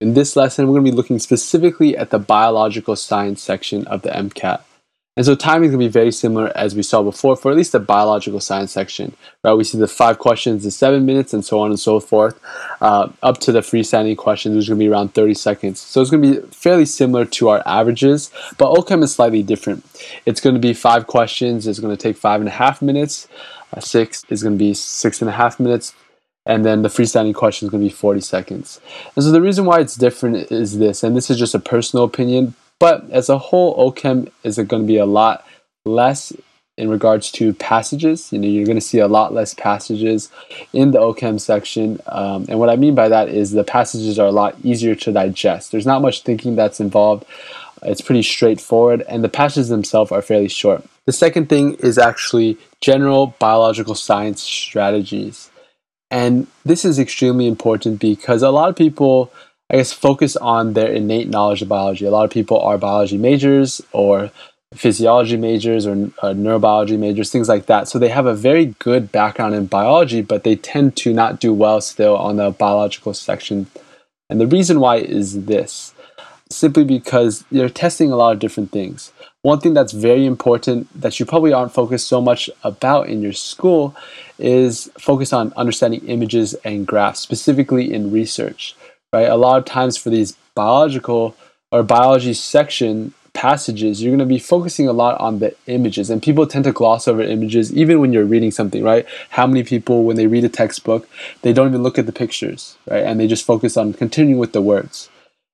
[0.00, 4.00] In this lesson, we're going to be looking specifically at the biological science section of
[4.00, 4.62] the MCAT.
[5.14, 7.56] And so timing is going to be very similar as we saw before for at
[7.56, 9.52] least the biological science section, right?
[9.52, 12.40] We see the five questions in seven minutes and so on and so forth,
[12.80, 15.80] uh, up to the freestanding questions, which is going to be around 30 seconds.
[15.80, 19.84] So it's going to be fairly similar to our averages, but OChem is slightly different.
[20.24, 21.66] It's going to be five questions.
[21.66, 23.28] It's going to take five and a half minutes.
[23.74, 25.92] Uh, six is going to be six and a half minutes
[26.50, 28.80] and then the freestanding question is going to be 40 seconds.
[29.14, 32.04] And so the reason why it's different is this, and this is just a personal
[32.04, 35.46] opinion, but as a whole, OChem is going to be a lot
[35.84, 36.32] less
[36.76, 38.32] in regards to passages.
[38.32, 40.28] You know, you're going to see a lot less passages
[40.72, 42.00] in the OChem section.
[42.06, 45.12] Um, and what I mean by that is the passages are a lot easier to
[45.12, 45.70] digest.
[45.70, 47.26] There's not much thinking that's involved.
[47.84, 50.84] It's pretty straightforward, and the passages themselves are fairly short.
[51.06, 55.49] The second thing is actually general biological science strategies.
[56.10, 59.32] And this is extremely important because a lot of people,
[59.70, 62.04] I guess, focus on their innate knowledge of biology.
[62.04, 64.30] A lot of people are biology majors or
[64.74, 67.88] physiology majors or uh, neurobiology majors, things like that.
[67.88, 71.52] So they have a very good background in biology, but they tend to not do
[71.52, 73.66] well still on the biological section.
[74.28, 75.92] And the reason why is this
[76.50, 79.12] simply because they're testing a lot of different things.
[79.42, 83.32] One thing that's very important that you probably aren't focused so much about in your
[83.32, 83.96] school
[84.38, 88.74] is focus on understanding images and graphs, specifically in research.
[89.12, 89.28] Right?
[89.28, 91.36] A lot of times for these biological
[91.72, 96.20] or biology section passages, you're going to be focusing a lot on the images, and
[96.20, 99.06] people tend to gloss over images even when you're reading something, right?
[99.30, 101.08] How many people, when they read a textbook,
[101.42, 103.04] they don't even look at the pictures, right?
[103.04, 105.08] And they just focus on continuing with the words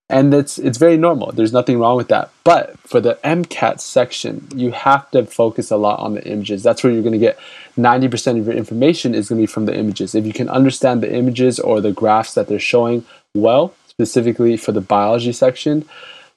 [0.09, 1.33] and it's it's very normal.
[1.33, 2.31] There's nothing wrong with that.
[2.45, 6.62] But for the mcat section you have to focus a lot on the images.
[6.62, 7.39] That's where you're going to get
[7.77, 10.15] 90% of your information is going to be from the images.
[10.15, 14.73] If you can understand the images or the graphs that they're showing well specifically for
[14.73, 15.84] the biology section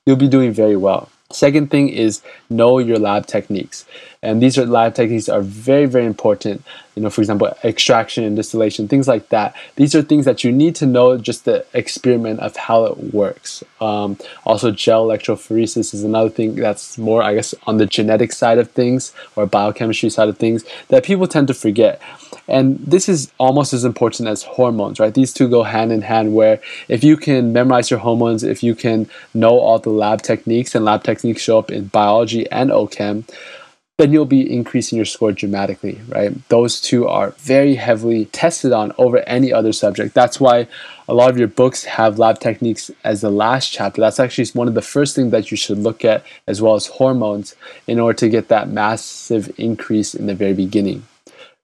[0.06, 3.86] you'll be doing very well Second thing is know your lab techniques.
[4.24, 6.64] And these are lab techniques are very, very important.
[6.96, 9.56] You know, for example, extraction and distillation, things like that.
[9.76, 13.64] These are things that you need to know just the experiment of how it works.
[13.80, 18.58] Um, also, gel electrophoresis is another thing that's more, I guess, on the genetic side
[18.58, 22.02] of things or biochemistry side of things that people tend to forget.
[22.50, 25.14] And this is almost as important as hormones, right?
[25.14, 28.76] These two go hand in hand where if you can memorize your hormones, if you
[28.76, 33.26] can know all the lab techniques and lab techniques show up in biology and OChem,
[34.00, 36.32] then you'll be increasing your score dramatically, right?
[36.48, 40.14] Those two are very heavily tested on over any other subject.
[40.14, 40.70] That's why
[41.10, 44.00] a lot of your books have lab techniques as the last chapter.
[44.00, 46.88] That's actually one of the first things that you should look at, as well as
[46.88, 51.06] hormones, in order to get that massive increase in the very beginning.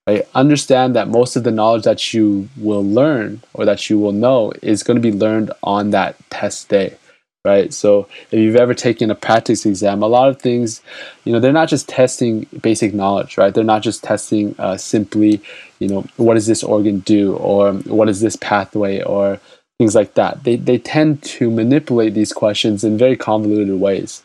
[0.06, 0.28] Right?
[0.36, 4.52] Understand that most of the knowledge that you will learn or that you will know
[4.62, 6.98] is going to be learned on that test day.
[7.46, 7.72] Right.
[7.72, 10.82] So if you've ever taken a practice exam, a lot of things,
[11.26, 13.54] you know, they're not just testing basic knowledge, right?
[13.54, 15.44] They're not just testing uh, simply,
[15.80, 19.40] you know, what does this organ do or what is this pathway or
[19.78, 20.44] things like that.
[20.44, 24.24] They, they tend to manipulate these questions in very convoluted ways.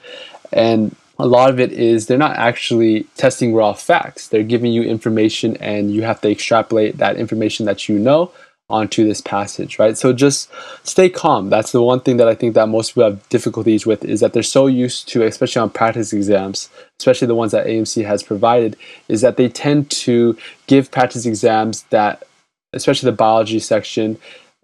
[0.50, 4.28] And a lot of it is they're not actually testing raw facts.
[4.28, 8.32] They're giving you information and you have to extrapolate that information that you know
[8.70, 9.98] onto this passage, right?
[9.98, 10.50] So just
[10.84, 11.50] stay calm.
[11.50, 14.32] That's the one thing that I think that most people have difficulties with is that
[14.32, 18.76] they're so used to, especially on practice exams, especially the ones that AAMC has provided,
[19.08, 22.24] is that they tend to give practice exams that,
[22.72, 24.18] especially the biology section,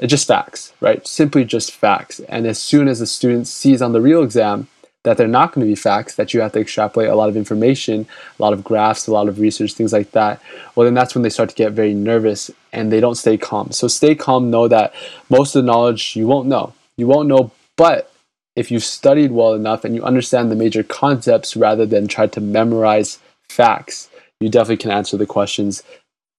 [0.05, 1.07] just facts, right?
[1.07, 2.21] Simply just facts.
[2.29, 4.69] And as soon as the student sees on the real exam
[5.07, 7.37] that they're not going to be facts, that you have to extrapolate a lot of
[7.37, 8.09] information,
[8.41, 10.43] a lot of graphs, a lot of research, things like that,
[10.75, 13.71] well, then that's when they start to get very nervous and they don't stay calm.
[13.71, 14.93] So stay calm, know that
[15.31, 16.73] most of the knowledge you won't know.
[16.97, 18.13] You won't know, but
[18.57, 22.41] if you've studied well enough and you understand the major concepts rather than try to
[22.41, 25.85] memorize facts, you definitely can answer the questions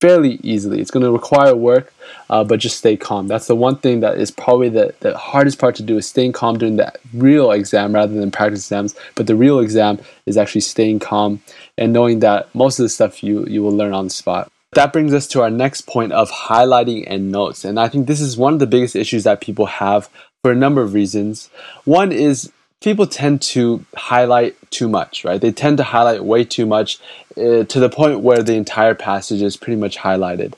[0.00, 0.80] fairly easily.
[0.80, 1.92] It's going to require work,
[2.30, 3.26] uh, but just stay calm.
[3.26, 6.32] That's the one thing that is probably the, the hardest part to do is staying
[6.32, 8.94] calm during that real exam rather than practice exams.
[9.14, 11.42] But the real exam is actually staying calm
[11.76, 14.50] and knowing that most of the stuff you, you will learn on the spot.
[14.72, 17.64] That brings us to our next point of highlighting and notes.
[17.64, 20.10] And I think this is one of the biggest issues that people have
[20.42, 21.48] for a number of reasons.
[21.84, 25.40] One is people tend to highlight too much, right?
[25.40, 26.98] They tend to highlight way too much
[27.36, 30.54] uh, to the point where the entire passage is pretty much highlighted.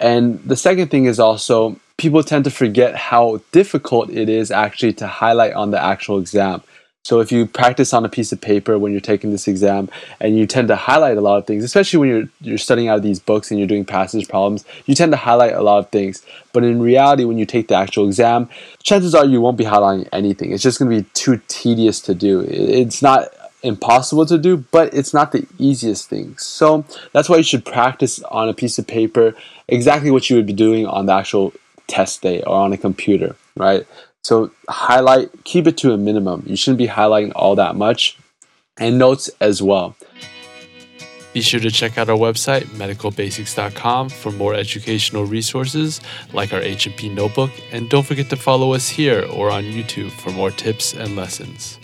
[0.00, 4.92] And the second thing is also people tend to forget how difficult it is actually
[4.94, 6.62] to highlight on the actual exam.
[7.04, 9.90] So if you practice on a piece of paper when you're taking this exam
[10.20, 12.96] and you tend to highlight a lot of things, especially when you're you're studying out
[12.96, 15.90] of these books and you're doing passage problems, you tend to highlight a lot of
[15.90, 16.24] things.
[16.54, 18.48] But in reality, when you take the actual exam,
[18.82, 20.52] chances are you won't be highlighting anything.
[20.52, 22.40] It's just going to be too tedious to do.
[22.40, 23.28] It's not
[23.62, 26.38] impossible to do, but it's not the easiest thing.
[26.38, 29.34] So that's why you should practice on a piece of paper
[29.68, 31.52] exactly what you would be doing on the actual
[31.86, 33.86] test day or on a computer, right?
[34.24, 36.44] So highlight, keep it to a minimum.
[36.46, 38.18] You shouldn't be highlighting all that much,
[38.78, 39.94] and notes as well.
[41.34, 46.00] Be sure to check out our website, medicalbasics.com, for more educational resources
[46.32, 50.30] like our H&P notebook, and don't forget to follow us here or on YouTube for
[50.30, 51.78] more tips and lessons.